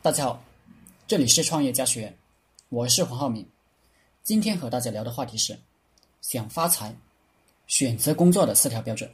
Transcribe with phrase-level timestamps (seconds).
[0.00, 0.40] 大家好，
[1.08, 2.16] 这里是创业家学院，
[2.68, 3.44] 我是黄浩明。
[4.22, 5.58] 今天和大家聊的话题是：
[6.20, 6.94] 想发财，
[7.66, 9.10] 选择工作的四条标准。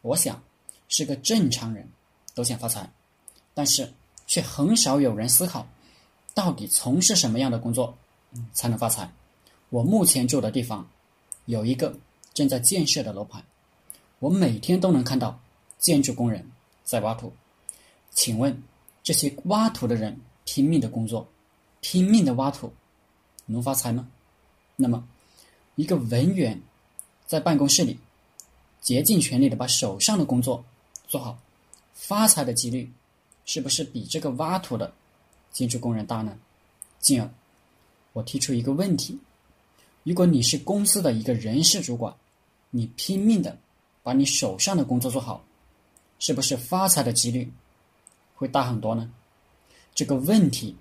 [0.00, 0.40] 我想，
[0.88, 1.88] 是个正常人
[2.36, 2.88] 都想发财，
[3.52, 3.92] 但是
[4.28, 5.66] 却很少有人思考，
[6.34, 7.98] 到底从事什么样的工作
[8.52, 9.12] 才能发财。
[9.70, 10.88] 我目前住的地方
[11.46, 11.92] 有一个
[12.32, 13.44] 正在建设的楼盘，
[14.20, 15.40] 我每天都能看到
[15.78, 16.48] 建筑工人
[16.84, 17.32] 在挖土。
[18.12, 18.62] 请问？
[19.02, 21.28] 这些挖土的人拼命的工作，
[21.80, 22.72] 拼命的挖土，
[23.46, 24.08] 能发财吗？
[24.76, 25.06] 那么，
[25.74, 26.60] 一个文员
[27.26, 27.98] 在办公室里
[28.80, 30.64] 竭尽全力的把手上的工作
[31.08, 31.38] 做好，
[31.94, 32.90] 发财的几率
[33.44, 34.92] 是不是比这个挖土的
[35.52, 36.38] 建筑工人大呢？
[37.00, 37.28] 进而，
[38.12, 39.18] 我提出一个问题：
[40.04, 42.14] 如果你是公司的一个人事主管，
[42.70, 43.58] 你拼命的
[44.02, 45.44] 把你手上的工作做好，
[46.18, 47.52] 是不是发财的几率？
[48.42, 49.08] 会大很多呢。
[49.94, 50.74] 这个问题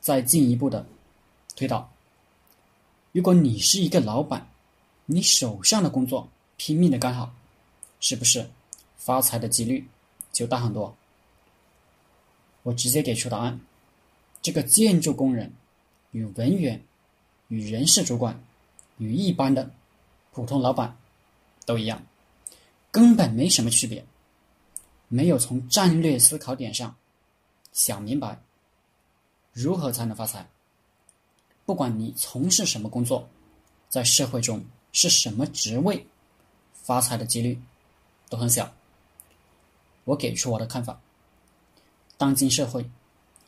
[0.00, 0.86] 再进一步的
[1.56, 1.90] 推导：
[3.10, 4.48] 如果你是一个老板，
[5.06, 7.34] 你手上的工作拼命的干好，
[7.98, 8.48] 是不是
[8.96, 9.84] 发财的几率
[10.32, 10.94] 就大很多？
[12.62, 13.60] 我直接给出答案：
[14.40, 15.52] 这个建筑工人
[16.12, 16.80] 与文员、
[17.48, 18.40] 与人事主管、
[18.98, 19.68] 与一般的
[20.30, 20.96] 普通老板
[21.66, 22.00] 都一样，
[22.92, 24.04] 根本没什么区别。
[25.08, 26.94] 没有从战略思考点上
[27.72, 28.40] 想明白
[29.52, 30.48] 如何才能发财。
[31.64, 33.28] 不管你从事什么工作，
[33.88, 36.06] 在社会中是什么职位，
[36.74, 37.60] 发财的几率
[38.28, 38.72] 都很小。
[40.04, 41.00] 我给出我的看法：
[42.18, 42.84] 当今社会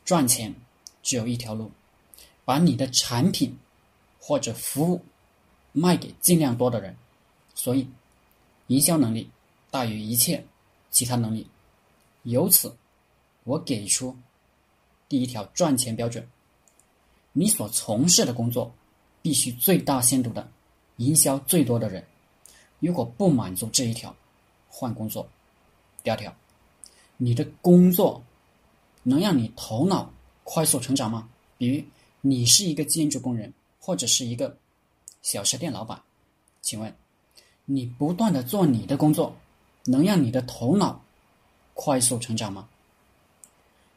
[0.03, 0.55] 赚钱
[1.03, 1.71] 只有一条路，
[2.43, 3.55] 把你的产品
[4.19, 5.05] 或者服务
[5.73, 6.95] 卖给尽量多的人。
[7.53, 7.87] 所以，
[8.67, 9.29] 营销能力
[9.69, 10.43] 大于一切
[10.97, 11.45] 其他能力。
[12.23, 12.75] 由此，
[13.43, 14.17] 我给出
[15.07, 16.27] 第一条赚钱标准：
[17.33, 18.73] 你所从事的工作
[19.21, 20.49] 必须最大限度的
[20.95, 22.03] 营销最多的人。
[22.79, 24.15] 如果不满足这一条，
[24.67, 25.29] 换工作。
[26.01, 26.35] 第二条，
[27.17, 28.23] 你的工作
[29.03, 30.11] 能让你头脑
[30.43, 31.29] 快速成长吗？
[31.59, 31.83] 比如，
[32.21, 34.57] 你是一个建筑工人，或者是一个
[35.21, 36.01] 小吃店老板，
[36.63, 36.91] 请问，
[37.65, 39.35] 你不断的做你的工作，
[39.87, 41.01] 能让你的头脑？
[41.73, 42.67] 快速成长吗？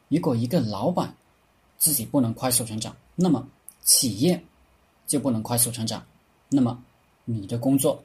[0.07, 1.15] 如果一个老板
[1.77, 3.47] 自己不能快速成长，那么
[3.81, 4.43] 企业
[5.07, 6.05] 就不能快速成长。
[6.49, 6.83] 那么
[7.25, 8.03] 你的工作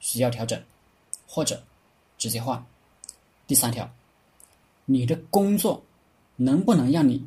[0.00, 0.60] 需要调整，
[1.28, 1.62] 或者
[2.18, 2.64] 直接换。
[3.46, 3.88] 第三条，
[4.84, 5.82] 你的工作
[6.36, 7.24] 能不能让你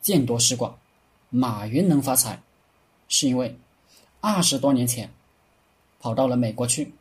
[0.00, 0.78] 见多识广？
[1.30, 2.42] 马云能发财，
[3.08, 3.58] 是因为
[4.20, 5.10] 二十多年前
[5.98, 6.92] 跑到了美国去，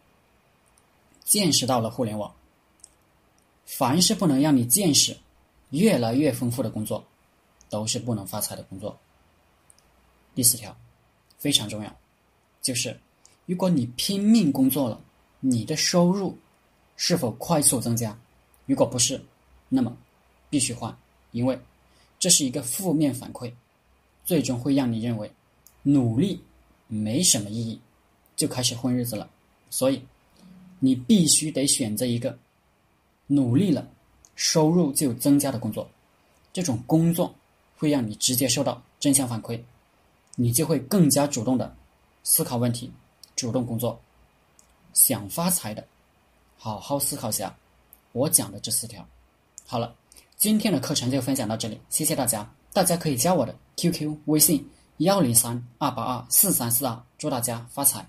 [1.23, 2.33] 见识到了互联网。
[3.65, 5.15] 凡是不能让你见识
[5.69, 7.03] 越来越丰富的工作，
[7.69, 8.99] 都是不能发财的工作。
[10.35, 10.75] 第四条
[11.37, 11.95] 非常重要，
[12.61, 12.99] 就是
[13.45, 14.99] 如果你拼命工作了，
[15.39, 16.37] 你的收入
[16.97, 18.17] 是否快速增加？
[18.65, 19.21] 如果不是，
[19.69, 19.95] 那么
[20.49, 20.95] 必须换，
[21.31, 21.59] 因为
[22.19, 23.51] 这是一个负面反馈，
[24.25, 25.31] 最终会让你认为
[25.83, 26.43] 努力
[26.87, 27.79] 没什么意义，
[28.35, 29.29] 就开始混日子了。
[29.69, 30.01] 所以
[30.83, 32.37] 你必须得选择一个。
[33.27, 33.87] 努力了，
[34.35, 35.89] 收入就增加的工作，
[36.51, 37.33] 这种工作
[37.77, 39.57] 会让你直接受到正向反馈，
[40.35, 41.73] 你就会更加主动的
[42.23, 42.91] 思考问题，
[43.37, 43.97] 主动工作。
[44.93, 45.87] 想发财的，
[46.57, 47.55] 好好思考下
[48.11, 49.07] 我讲的这四条。
[49.65, 49.95] 好了，
[50.35, 52.53] 今天的课程就分享到这里，谢谢大家。
[52.73, 58.05] 大家可以加我的 QQ 微信幺零三二八二四三四二，祝大家发财。